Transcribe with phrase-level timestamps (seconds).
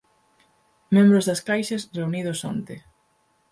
[0.95, 2.75] Membros das Caixas reunidos onte